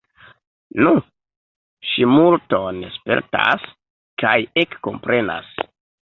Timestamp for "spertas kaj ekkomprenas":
2.95-5.53